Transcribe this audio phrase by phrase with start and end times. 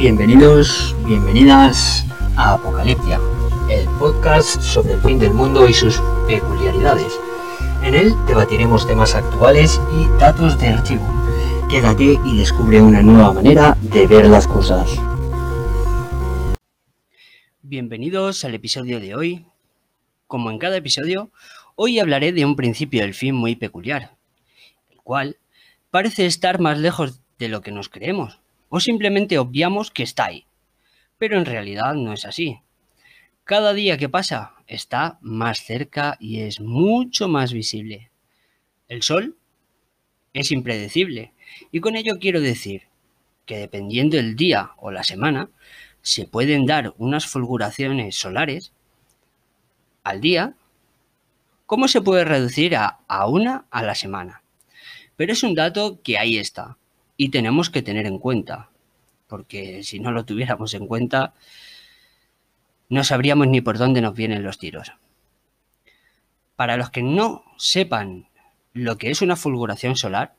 [0.00, 3.20] Bienvenidos, bienvenidas a Apocaliptia,
[3.68, 7.12] el podcast sobre el fin del mundo y sus peculiaridades.
[7.82, 11.06] En él debatiremos temas actuales y datos de archivo.
[11.68, 14.88] Quédate y descubre una nueva manera de ver las cosas.
[17.60, 19.44] Bienvenidos al episodio de hoy.
[20.26, 21.30] Como en cada episodio,
[21.76, 24.16] hoy hablaré de un principio del fin muy peculiar,
[24.92, 25.36] el cual
[25.90, 30.46] parece estar más lejos de lo que nos creemos, o simplemente obviamos que está ahí.
[31.18, 32.60] Pero en realidad no es así.
[33.44, 38.10] Cada día que pasa está más cerca y es mucho más visible.
[38.88, 39.36] El Sol
[40.32, 41.32] es impredecible
[41.72, 42.84] y con ello quiero decir
[43.44, 45.50] que dependiendo del día o la semana,
[46.02, 48.72] se pueden dar unas fulguraciones solares
[50.04, 50.54] al día,
[51.66, 54.42] ¿cómo se puede reducir a, a una a la semana?
[55.16, 56.78] Pero es un dato que ahí está
[57.16, 58.69] y tenemos que tener en cuenta,
[59.30, 61.32] porque si no lo tuviéramos en cuenta,
[62.90, 64.92] no sabríamos ni por dónde nos vienen los tiros.
[66.56, 68.26] Para los que no sepan
[68.74, 70.34] lo que es una fulguración solar,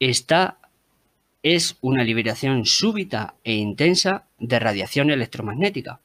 [0.00, 0.58] esta
[1.42, 6.00] es una liberación súbita e intensa de radiación electromagnética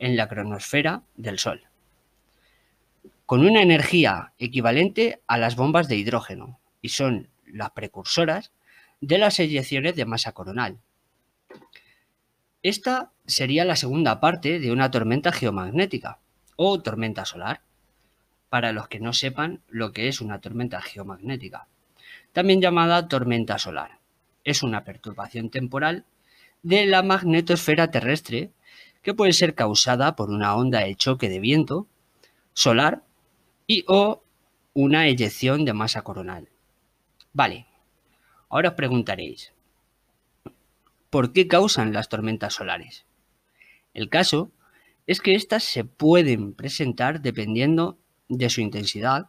[0.00, 1.62] en la cronosfera del Sol,
[3.24, 8.50] con una energía equivalente a las bombas de hidrógeno, y son las precursoras
[9.06, 10.78] de las eyecciones de masa coronal.
[12.62, 16.18] Esta sería la segunda parte de una tormenta geomagnética
[16.56, 17.62] o tormenta solar,
[18.48, 21.66] para los que no sepan lo que es una tormenta geomagnética,
[22.32, 23.98] también llamada tormenta solar
[24.44, 26.04] es una perturbación temporal
[26.62, 28.50] de la magnetosfera terrestre
[29.02, 31.86] que puede ser causada por una onda de choque de viento
[32.52, 33.02] solar
[33.66, 34.22] y o
[34.74, 36.48] una eyección de masa coronal.
[37.32, 37.66] Vale,
[38.54, 39.52] ahora os preguntaréis,
[41.10, 43.04] ¿por qué causan las tormentas solares?
[43.94, 44.52] El caso
[45.08, 47.98] es que éstas se pueden presentar dependiendo
[48.28, 49.26] de su intensidad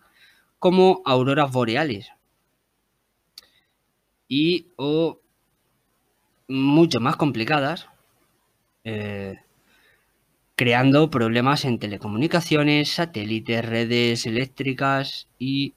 [0.60, 2.12] como auroras boreales
[4.28, 5.20] y o
[6.48, 7.90] mucho más complicadas,
[8.84, 9.40] eh,
[10.56, 15.74] creando problemas en telecomunicaciones, satélites, redes eléctricas y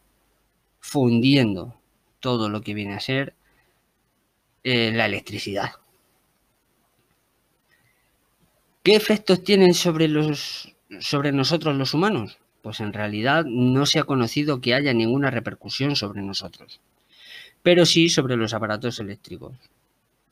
[0.81, 1.79] fundiendo
[2.21, 3.38] todo lo que viene a ser
[4.63, 5.73] la electricidad.
[8.83, 12.39] ¿Qué efectos tienen sobre, los, sobre nosotros los humanos?
[12.63, 16.81] Pues en realidad no se ha conocido que haya ninguna repercusión sobre nosotros
[17.63, 19.55] pero sí sobre los aparatos eléctricos,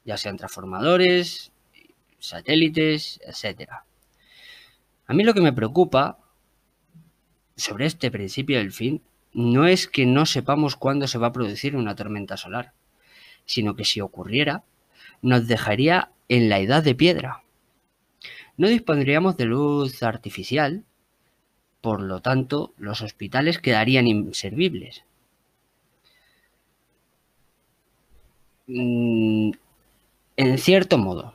[0.05, 1.53] ya sean transformadores,
[2.19, 3.71] satélites, etc.
[5.07, 6.19] A mí lo que me preocupa
[7.57, 11.77] sobre este principio del fin no es que no sepamos cuándo se va a producir
[11.77, 12.73] una tormenta solar,
[13.47, 14.65] sino que si ocurriera,
[15.23, 17.43] nos dejaría en la edad de piedra.
[18.57, 20.85] No dispondríamos de luz artificial,
[21.81, 25.05] por lo tanto, los hospitales quedarían inservibles.
[28.67, 29.53] Mm,
[30.37, 31.35] en cierto modo,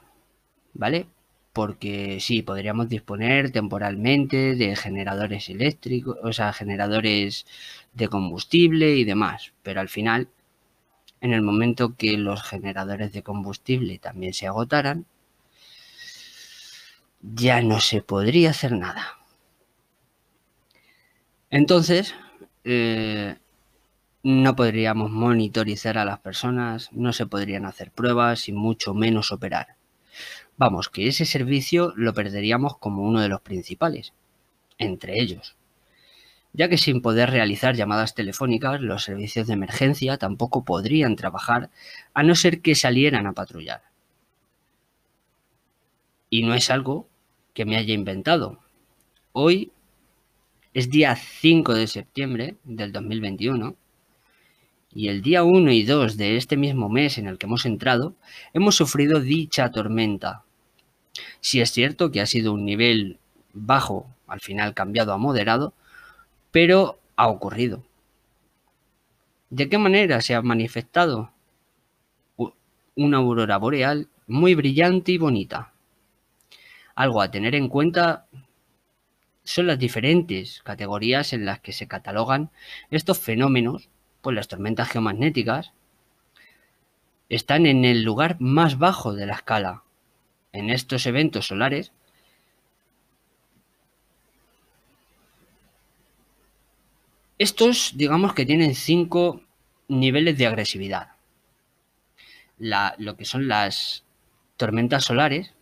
[0.74, 1.08] ¿vale?
[1.54, 7.46] Porque sí, podríamos disponer temporalmente de generadores eléctricos, o sea, generadores
[7.94, 10.28] de combustible y demás, pero al final,
[11.22, 15.06] en el momento que los generadores de combustible también se agotaran,
[17.22, 19.20] ya no se podría hacer nada.
[21.52, 22.16] Entonces,
[22.64, 23.36] eh,
[24.24, 29.76] no podríamos monitorizar a las personas, no se podrían hacer pruebas y mucho menos operar.
[30.58, 34.14] Vamos, que ese servicio lo perderíamos como uno de los principales,
[34.78, 35.56] entre ellos,
[36.54, 41.70] ya que sin poder realizar llamadas telefónicas, los servicios de emergencia tampoco podrían trabajar
[42.14, 43.82] a no ser que salieran a patrullar.
[46.30, 47.08] Y no es algo
[47.54, 48.60] que me haya inventado.
[49.34, 49.72] Hoy
[50.74, 53.76] es día 5 de septiembre del 2021
[54.94, 58.16] y el día 1 y 2 de este mismo mes en el que hemos entrado,
[58.54, 60.44] hemos sufrido dicha tormenta.
[61.40, 63.20] Si es cierto que ha sido un nivel
[63.54, 65.74] bajo, al final cambiado a moderado,
[66.52, 67.84] pero ha ocurrido.
[69.50, 71.32] ¿De qué manera se ha manifestado?
[72.96, 75.74] Una aurora boreal muy brillante y bonita.
[76.96, 78.28] Algo a tener en cuenta
[79.44, 82.52] son las diferentes categorías en las que se catalogan
[82.92, 83.90] estos fenómenos
[84.22, 85.74] pues las tormentas geomagnéticas
[87.30, 89.84] están en el lugar más bajo de la escala.
[90.52, 91.92] En estos eventos solares,
[97.42, 99.42] estos digamos que tienen cinco
[99.88, 101.14] niveles de agresividad.
[102.60, 104.04] lo que son las
[104.58, 105.56] tormentas solares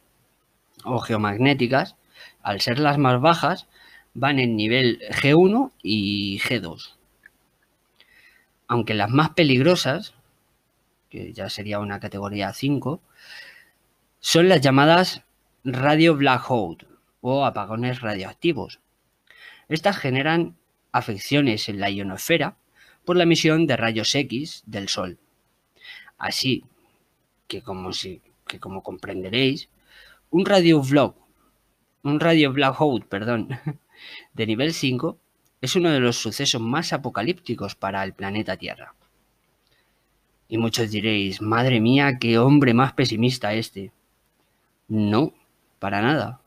[0.83, 1.95] o geomagnéticas,
[2.43, 3.67] al ser las más bajas,
[4.13, 6.95] van en nivel G1 y G2.
[8.67, 10.13] Aunque las más peligrosas,
[11.09, 13.01] que ya sería una categoría 5,
[14.19, 15.23] son las llamadas
[15.63, 16.85] radio black hole
[17.21, 18.81] o apagones radioactivos.
[19.69, 20.58] Estas generan
[20.91, 22.57] afecciones en la ionosfera
[23.05, 25.17] por la emisión de rayos X del Sol.
[26.17, 26.65] Así
[27.47, 29.69] que como, comprenderéis,
[30.29, 31.15] un radio black,
[32.03, 33.49] un radio black hole, perdón,
[34.33, 35.17] de nivel 5
[35.61, 38.93] es uno de los sucesos más apocalípticos para el planeta Tierra.
[40.47, 43.91] Y muchos diréis, madre mía, qué hombre más pesimista este.
[44.87, 45.33] No,
[45.79, 46.41] para nada.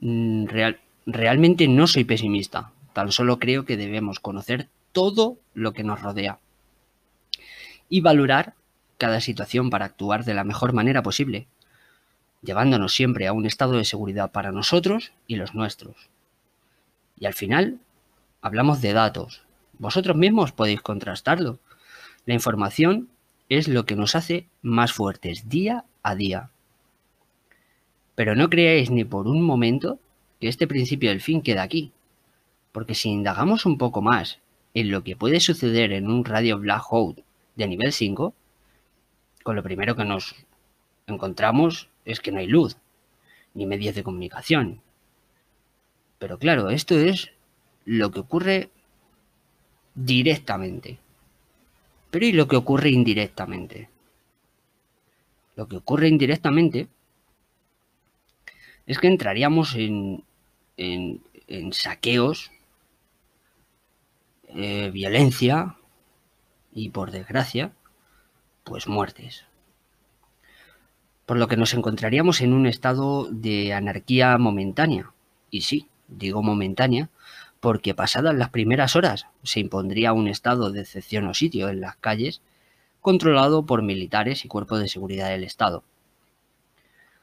[0.00, 5.82] Mm, real, realmente no soy pesimista, tan solo creo que debemos conocer todo lo que
[5.82, 6.38] nos rodea
[7.88, 8.52] y valorar
[8.98, 11.46] cada situación para actuar de la mejor manera posible,
[12.42, 15.96] llevándonos siempre a un estado de seguridad para nosotros y los nuestros.
[17.18, 17.78] Y al final,
[18.42, 19.44] hablamos de datos.
[19.78, 21.58] Vosotros mismos podéis contrastarlo.
[22.26, 23.08] La información
[23.48, 26.50] es lo que nos hace más fuertes día a día.
[28.14, 29.98] Pero no creáis ni por un momento
[30.40, 31.92] que este principio del fin queda aquí.
[32.72, 34.38] Porque si indagamos un poco más
[34.74, 37.24] en lo que puede suceder en un radio black hole
[37.56, 38.34] de nivel 5,
[39.42, 40.34] con lo primero que nos
[41.06, 42.76] encontramos es que no hay luz,
[43.54, 44.80] ni medios de comunicación.
[46.18, 47.32] Pero claro, esto es
[47.84, 48.70] lo que ocurre
[49.94, 50.98] directamente.
[52.10, 53.88] Pero ¿y lo que ocurre indirectamente?
[55.56, 56.88] Lo que ocurre indirectamente
[58.86, 60.24] es que entraríamos en,
[60.78, 61.20] en,
[61.72, 62.50] saqueos,
[64.48, 65.76] eh, violencia
[66.72, 67.72] y por desgracia,
[68.64, 69.44] pues muertes
[71.28, 75.12] por lo que nos encontraríamos en un estado de anarquía momentánea.
[75.50, 77.10] Y sí, digo momentánea,
[77.60, 81.96] porque pasadas las primeras horas se impondría un estado de excepción o sitio en las
[81.96, 82.40] calles,
[83.02, 85.84] controlado por militares y cuerpos de seguridad del Estado.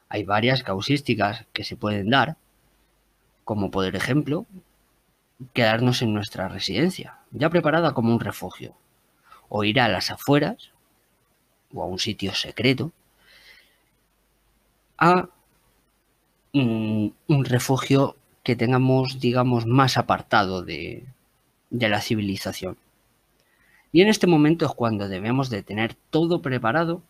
[0.08, 2.36] Hay varias causísticas que se pueden dar,
[3.46, 4.44] como por ejemplo,
[5.52, 8.74] quedarnos en nuestra residencia, ya preparada como un refugio,
[9.48, 10.72] o ir a las afueras,
[11.72, 12.90] o a un sitio secreto,
[14.98, 15.28] a
[16.52, 17.14] un,
[17.44, 21.04] refugio que tengamos, digamos, más apartado de,
[21.70, 22.76] de la civilización.
[23.92, 27.00] Y en este momento es cuando debemos de tener todo preparado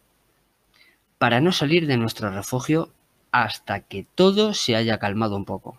[1.17, 2.91] para no salir de nuestro refugio
[3.31, 5.79] hasta que todo se haya calmado un poco,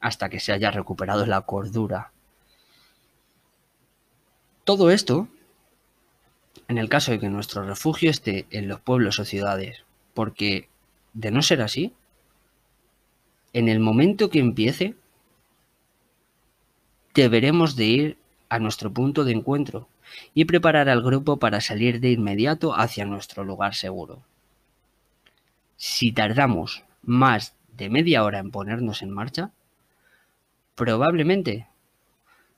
[0.00, 2.12] hasta que se haya recuperado la cordura.
[4.64, 5.28] Todo esto
[6.68, 9.84] en el caso de que nuestro refugio esté en los pueblos o ciudades,
[10.14, 10.68] porque
[11.12, 11.92] de no ser así,
[13.52, 14.96] en el momento que empiece,
[17.14, 18.18] deberemos de ir
[18.48, 19.88] a nuestro punto de encuentro
[20.34, 24.22] y preparar al grupo para salir de inmediato hacia nuestro lugar seguro.
[25.76, 29.52] Si tardamos más de media hora en ponernos en marcha,
[30.76, 31.66] probablemente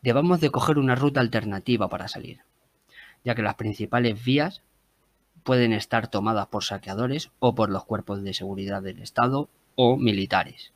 [0.02, 2.40] debamos de coger una ruta alternativa para salir,
[3.24, 4.62] ya que las principales vías
[5.44, 10.72] pueden estar tomadas por saqueadores o por los cuerpos de seguridad del Estado o militares.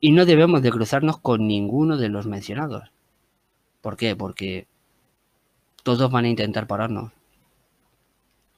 [0.00, 2.90] Y no debemos de cruzarnos con ninguno de los mencionados.
[3.82, 4.16] ¿Por qué?
[4.16, 4.66] Porque
[5.84, 7.12] todos van a intentar pararnos.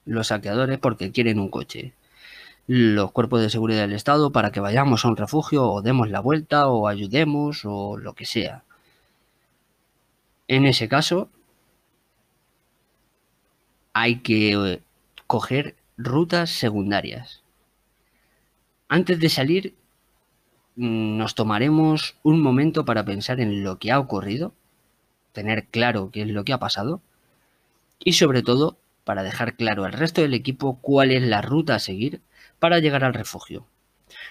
[0.07, 1.93] Los saqueadores porque quieren un coche.
[2.67, 6.21] Los cuerpos de seguridad del Estado para que vayamos a un refugio o demos la
[6.21, 8.65] vuelta o ayudemos o lo que sea.
[10.49, 11.29] En ese caso,
[13.93, 14.83] hay que
[15.27, 17.43] coger rutas secundarias.
[18.89, 19.75] Antes de salir,
[20.77, 24.53] mm, nos tomaremos un momento para pensar en lo que ha ocurrido,
[25.33, 27.01] tener claro qué es lo que ha pasado
[27.99, 31.79] y sobre todo para dejar claro al resto del equipo cuál es la ruta a
[31.79, 32.21] seguir
[32.59, 33.67] para llegar al refugio,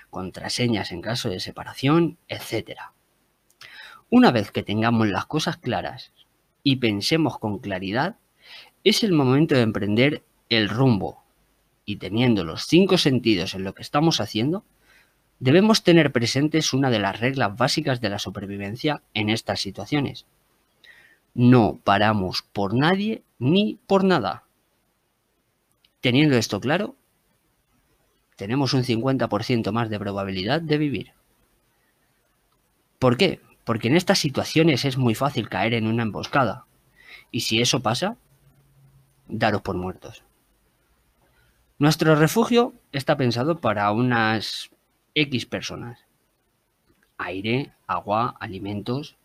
[0.09, 2.79] contraseñas en caso de separación, etc.
[4.09, 6.11] Una vez que tengamos las cosas claras
[6.63, 8.17] y pensemos con claridad,
[8.83, 11.23] es el momento de emprender el rumbo
[11.85, 14.63] y teniendo los cinco sentidos en lo que estamos haciendo,
[15.39, 20.25] debemos tener presentes una de las reglas básicas de la supervivencia en estas situaciones.
[21.33, 24.43] No paramos por nadie ni por nada.
[25.99, 26.95] Teniendo esto claro,
[28.43, 31.13] tenemos un 50% más de probabilidad de vivir.
[32.99, 33.39] ¿Por qué?
[33.63, 36.65] Porque en estas situaciones es muy fácil caer en una emboscada.
[37.31, 38.17] Y si eso pasa,
[39.29, 40.25] daros por muertos.
[41.79, 44.71] Nuestro refugio está pensado para unas
[45.15, 46.01] X personas.
[47.17, 49.15] Aire, agua, alimentos.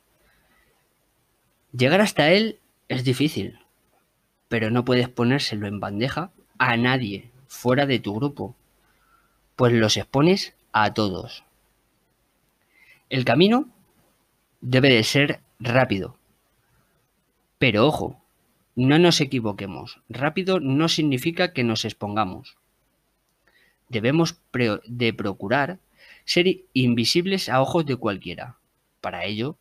[1.73, 3.59] Llegar hasta él es difícil,
[4.47, 8.55] pero no puedes ponérselo en bandeja a nadie fuera de tu grupo,
[9.59, 11.43] pues los expones a todos.
[13.11, 13.69] El camino
[14.61, 16.17] debe de ser rápido.
[17.59, 18.23] Pero ojo,
[18.77, 20.01] no nos equivoquemos.
[20.09, 22.57] Rápido no significa que nos expongamos.
[23.89, 24.39] Debemos
[24.87, 25.81] de procurar
[26.25, 28.59] ser invisibles a ojos de cualquiera.
[29.01, 29.57] Para ello,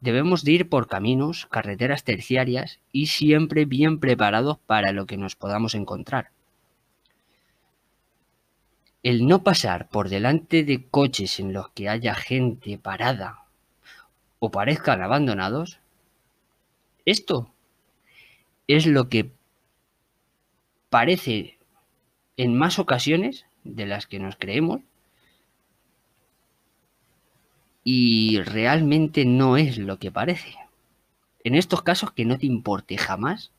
[0.00, 5.36] debemos de ir por caminos, carreteras terciarias y siempre bien preparados para lo que nos
[5.36, 6.32] podamos encontrar.
[9.06, 13.44] El no pasar por delante de coches en los que haya gente parada
[14.40, 15.78] o parezcan abandonados,
[17.04, 17.48] esto
[18.66, 19.30] es lo que
[20.90, 21.56] parece
[22.36, 24.80] en más ocasiones de las que nos creemos
[27.84, 30.56] y realmente no es lo que parece.
[31.44, 33.52] En estos casos que no te importe jamás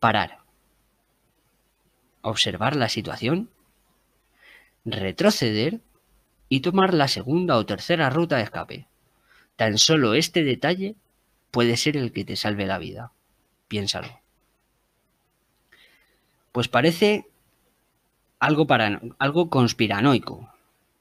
[0.00, 0.38] parar,
[2.22, 3.50] observar la situación,
[4.92, 5.80] retroceder
[6.48, 8.86] y tomar la segunda o tercera ruta de escape.
[9.56, 10.94] Tan solo este detalle
[11.50, 13.12] puede ser el que te salve la vida.
[13.68, 14.20] Piénsalo.
[16.52, 17.26] Pues parece
[18.38, 18.66] algo,
[19.18, 20.52] algo conspiranoico.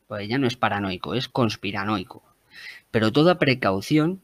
[0.07, 2.23] Pues ya no es paranoico, es conspiranoico.
[2.91, 4.21] Pero toda precaución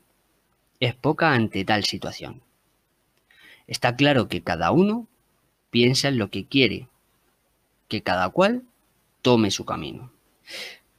[0.79, 2.41] es poca ante tal situación.
[3.67, 5.07] Está claro que cada uno
[5.69, 6.87] piensa en lo que quiere,
[7.87, 8.63] que cada cual
[9.23, 10.11] tome su camino.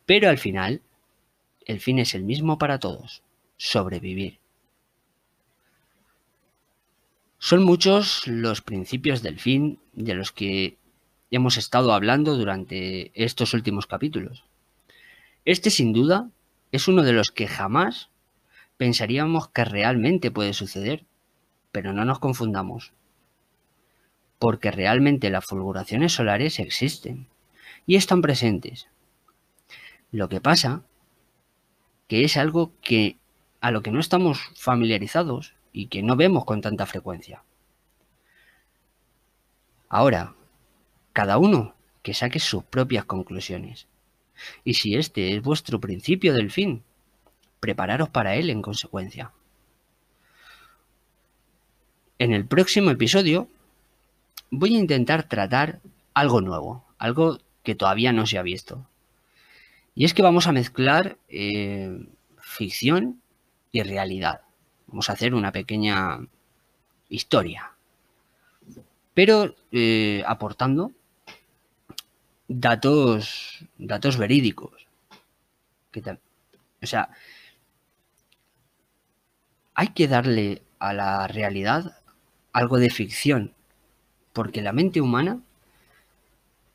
[0.06, 0.82] Pero al final,
[1.64, 3.22] el fin es el mismo para todos
[3.56, 4.40] sobrevivir.
[7.38, 10.78] Son muchos los principios del fin de los que
[11.30, 14.44] hemos estado hablando durante estos últimos capítulos.
[15.44, 16.30] Este sin duda
[16.72, 18.08] es uno de los que jamás
[18.78, 21.04] pensaríamos que realmente puede suceder,
[21.70, 22.92] pero no nos confundamos,
[24.38, 27.28] porque realmente las fulguraciones solares existen
[27.86, 28.88] y están presentes.
[30.10, 30.82] Lo que pasa
[32.08, 33.16] que es algo que
[33.60, 37.42] a lo que no estamos familiarizados y que no vemos con tanta frecuencia.
[39.88, 40.34] Ahora,
[41.12, 43.86] cada uno que saque sus propias conclusiones.
[44.64, 46.82] Y si este es vuestro principio del fin,
[47.60, 49.32] prepararos para él en consecuencia.
[52.18, 53.48] En el próximo episodio
[54.50, 55.80] voy a intentar tratar
[56.12, 58.86] algo nuevo, algo que todavía no se ha visto.
[59.96, 62.06] Y es que vamos a mezclar eh,
[62.38, 63.20] ficción
[63.72, 64.42] y realidad.
[64.86, 66.20] Vamos a hacer una pequeña
[67.08, 67.72] historia,
[69.14, 70.92] pero eh, aportando
[72.48, 74.86] datos, datos verídicos.
[75.96, 77.08] o sea,
[79.74, 81.98] hay que darle a la realidad
[82.52, 83.54] algo de ficción,
[84.32, 85.40] porque la mente humana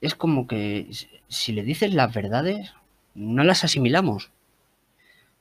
[0.02, 0.90] es como que
[1.28, 2.74] si le dices las verdades,
[3.16, 4.32] no las asimilamos.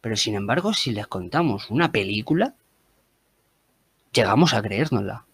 [0.01, 2.55] Pero sin embargo, si les contamos una película,
[4.13, 5.25] llegamos a creérnosla.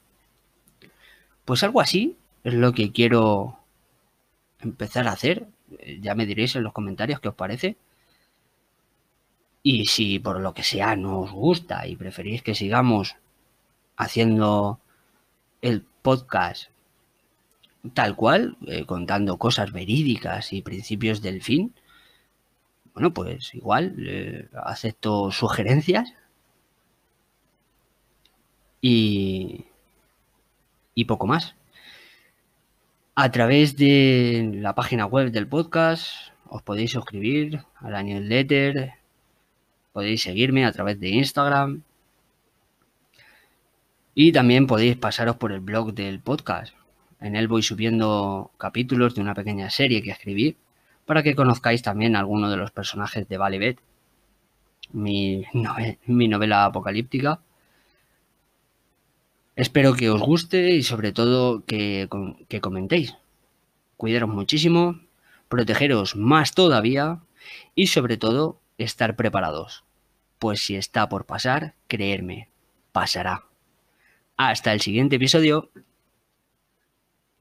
[1.45, 3.59] Pues algo así es lo que quiero
[4.61, 5.49] empezar a hacer.
[6.01, 7.77] Ya me diréis en los comentarios qué os parece.
[9.63, 13.17] Y si por lo que sea no os gusta y preferís que sigamos
[13.97, 14.81] haciendo
[15.63, 16.74] el podcast
[17.93, 21.75] tal cual, eh, contando cosas verídicas y principios del fin,
[22.95, 26.15] bueno, pues igual eh, acepto sugerencias
[28.81, 29.65] y,
[30.95, 31.57] y poco más.
[33.17, 36.09] A través de la página web del podcast
[36.49, 38.95] os podéis suscribir a la newsletter,
[39.93, 41.83] podéis seguirme a través de Instagram
[44.15, 46.75] y también podéis pasaros por el blog del podcast.
[47.25, 50.59] En él voy subiendo capítulos de una pequeña serie que escribí
[51.07, 53.81] para que conozcáis también a alguno de los personajes de Valebet,
[54.93, 55.43] mi,
[56.07, 57.41] mi novela apocalíptica.
[59.57, 62.11] Espero que os guste y sobre todo que,
[62.49, 63.17] que comentéis.
[63.97, 65.01] Cuidaros muchísimo,
[65.49, 67.21] protegeros más todavía
[67.75, 69.85] y sobre todo estar preparados.
[70.39, 72.51] Pues si está por pasar, creerme,
[72.93, 73.45] pasará.
[74.37, 75.71] Hasta el siguiente episodio.